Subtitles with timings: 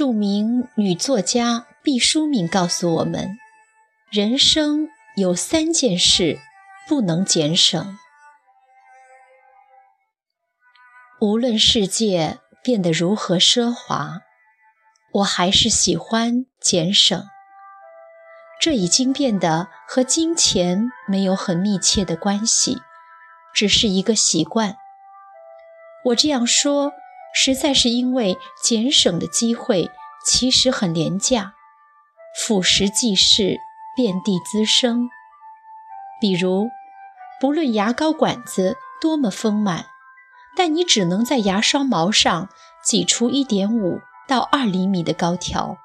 [0.00, 3.36] 著名女作家毕淑敏告诉我们：
[4.10, 6.38] 人生有三件事
[6.88, 7.98] 不能减省。
[11.20, 14.22] 无论世界变得如何奢华，
[15.12, 17.22] 我还是喜欢俭省。
[18.58, 22.80] 这已经变得和金钱没有很密切的关系，
[23.52, 24.76] 只是一个习惯。
[26.06, 26.90] 我这样说，
[27.34, 29.90] 实在是因为俭省的机会
[30.24, 31.54] 其实很廉价，
[32.38, 33.58] 腐蚀即是，
[33.96, 35.08] 遍地滋生。
[36.20, 36.68] 比如，
[37.40, 39.86] 不论牙膏管子多么丰满。
[40.56, 42.48] 但你只能在牙刷毛上
[42.84, 45.78] 挤出一点五到二厘米的膏条，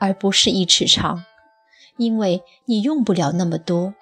[0.00, 1.24] 而不是一尺长，
[1.96, 3.94] 因为你用不了那么多。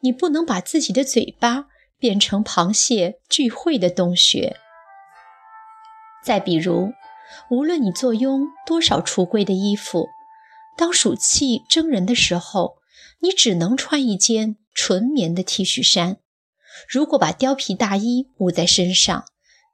[0.00, 1.66] 你不能把自己的嘴巴
[1.98, 4.56] 变成螃蟹聚会的洞穴。
[6.22, 6.92] 再比如，
[7.50, 10.08] 无论你坐拥多少橱柜的衣服，
[10.76, 12.78] 当暑气蒸人的时候，
[13.20, 16.18] 你只能穿一件纯棉的 T 恤衫。
[16.88, 19.24] 如果把貂皮大衣捂在身上，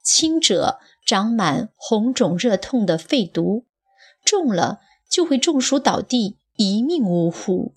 [0.03, 3.65] 轻者长满红肿热痛的肺毒，
[4.25, 7.73] 重了就会中暑倒地，一命呜呼。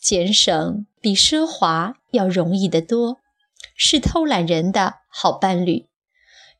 [0.00, 3.18] 俭省比奢华要容易得多，
[3.76, 5.88] 是偷懒人的好伴侣。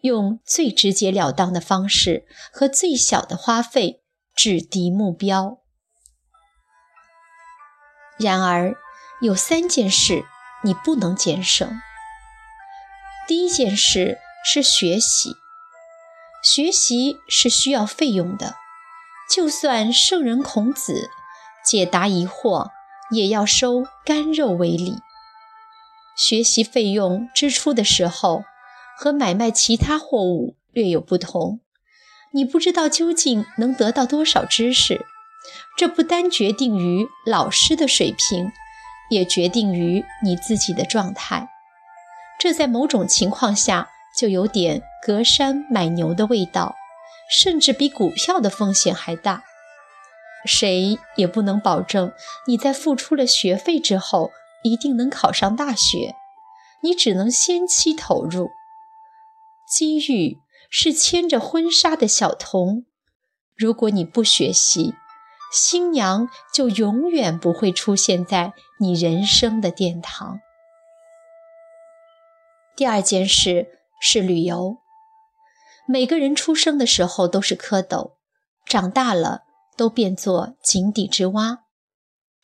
[0.01, 4.03] 用最直截了当的方式和最小的花费
[4.35, 5.59] 制敌目标。
[8.19, 8.77] 然而，
[9.21, 10.25] 有三件事
[10.65, 11.81] 你不能减省。
[13.27, 14.19] 第一件事。
[14.51, 15.35] 是学习，
[16.43, 18.55] 学习是需要费用的。
[19.29, 21.11] 就算圣人孔子
[21.63, 22.71] 解答疑惑，
[23.11, 25.01] 也要收干肉为礼。
[26.17, 28.45] 学习费用支出的时候，
[28.99, 31.61] 和买卖其他货物略有不同。
[32.33, 35.07] 你不知道究竟能得到多少知识，
[35.77, 38.51] 这不单决定于老师的水平，
[39.11, 41.49] 也决定于你自己的状态。
[42.41, 43.89] 这在某种情况下。
[44.17, 46.75] 就有点隔山买牛的味道，
[47.31, 49.45] 甚至比股票的风险还大。
[50.45, 52.11] 谁也不能保证
[52.49, 54.33] 你在付出了学费之后
[54.65, 56.17] 一定能考上大学，
[56.83, 58.51] 你只能先期投入。
[59.71, 60.39] 机遇
[60.71, 62.87] 是牵着婚纱的小童，
[63.57, 64.95] 如果你不学习，
[65.53, 70.41] 新娘就永远不会出现在你人生的殿堂。
[72.77, 73.79] 第二件事。
[74.01, 74.79] 是旅游。
[75.89, 78.13] 每个人出生的时候都是蝌蚪，
[78.65, 79.43] 长大了
[79.77, 81.65] 都变作井底之蛙。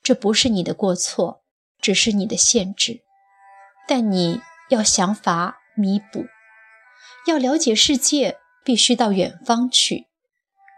[0.03, 1.45] 这不是你的过错，
[1.81, 3.03] 只是你的限制。
[3.87, 6.25] 但你要想法弥补。
[7.27, 10.07] 要了解世界，必须到远方去。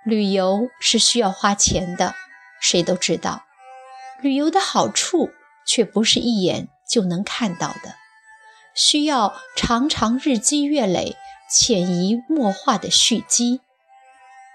[0.04, 2.14] 旅游是需要花钱的，
[2.60, 3.44] 谁都知道。
[4.22, 5.30] 旅游的好处
[5.66, 7.96] 却不是一眼就能看到的。
[8.74, 11.16] 需要常常日积月累、
[11.50, 13.60] 潜移默化的蓄积。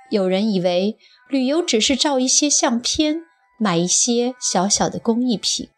[0.09, 0.97] 有人以为
[1.29, 3.22] 旅游只是照一些相片、
[3.57, 5.69] 买一些小小的工艺品，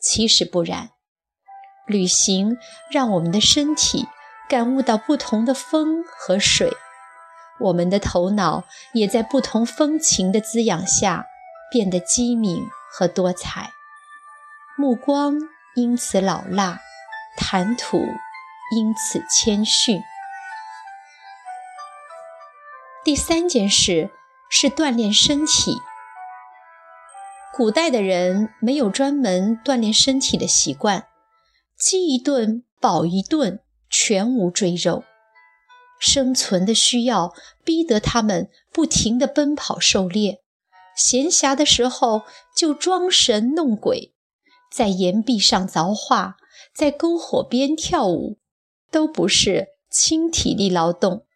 [0.00, 0.90] 其实不然。
[1.86, 2.56] 旅行
[2.90, 4.06] 让我们的身体
[4.52, 6.76] 感悟到不同的风和水，
[7.58, 11.24] 我们的头脑也在不同风情的滋养下
[11.70, 13.70] 变得机敏和多彩，
[14.76, 15.38] 目光
[15.74, 16.80] 因此老辣。
[17.34, 17.96] 谈吐
[18.76, 20.02] 因此谦逊。
[23.02, 24.10] 第三件事
[24.50, 25.78] 是锻炼身体。
[27.54, 31.08] 古代的人没有专门锻炼身体的习惯，
[31.78, 33.60] 饥一顿饱一顿，
[33.92, 35.04] 全无赘肉。
[36.00, 37.32] 生存的需要
[37.62, 40.42] 逼得他们不停地奔跑狩猎，
[40.96, 42.22] 闲暇的时候
[42.56, 44.12] 就装神弄鬼，
[44.72, 46.38] 在岩壁上凿画。
[46.74, 48.38] 在篝火边跳舞，
[48.90, 51.26] 都不是轻体力劳动，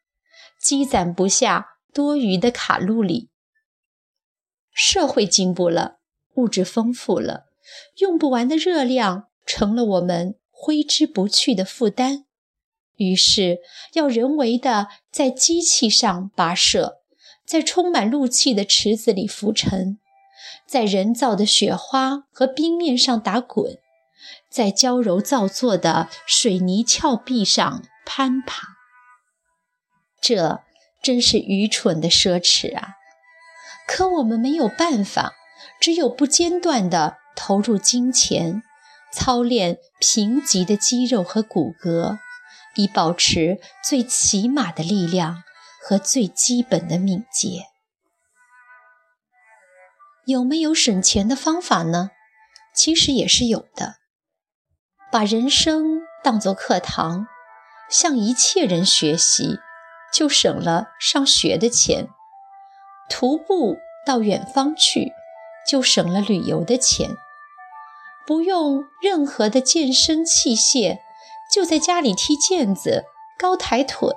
[0.61, 3.31] 积攒不下多余的卡路里。
[4.73, 5.99] 社会进步了，
[6.37, 7.47] 物质丰富了，
[7.99, 12.25] 用不完的热量成了我们挥之不去的负担。
[12.97, 13.59] 于是，
[13.95, 16.99] 要人为的在机器上跋涉，
[17.47, 19.99] 在充满氯气的池子里浮沉，
[20.67, 23.79] 在人造的雪花和冰面上打滚。
[24.51, 28.69] 在娇柔造作的水泥峭壁上攀爬，
[30.21, 30.61] 这
[31.03, 32.95] 真是愚蠢的奢侈啊！
[33.87, 35.35] 可我们没有办法，
[35.81, 38.63] 只有不间断地投入金钱，
[39.13, 42.19] 操练贫瘠的肌肉和骨骼，
[42.77, 45.43] 以保持最起码的力量
[45.83, 47.67] 和最基本的敏捷。
[50.27, 52.11] 有没有省钱的方法呢？
[52.75, 53.97] 其实也是有的。
[55.13, 57.27] 把人生当作课堂，
[57.89, 59.61] 向一切人学习，
[60.13, 62.09] 就省了上学的钱；
[63.09, 65.13] 徒步到远方去，
[65.67, 67.17] 就省了旅游的钱。
[68.27, 70.99] 不用任何的健身器械，
[71.57, 73.07] 就在家里踢毽子、
[73.39, 74.11] 高抬腿、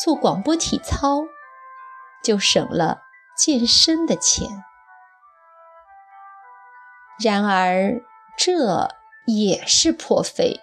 [0.00, 1.24] 做广播体操，
[2.22, 3.00] 就省了
[3.36, 4.46] 健身的钱。
[7.20, 8.00] 然而，
[8.36, 8.90] 这
[9.26, 10.60] 也是破费，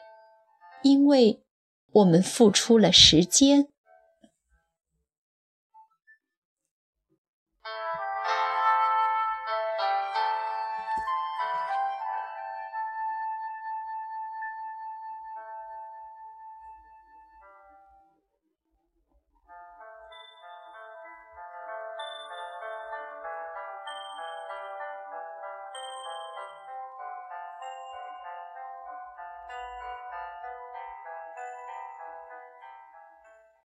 [0.84, 1.44] 因为
[1.92, 3.68] 我们付出了时间。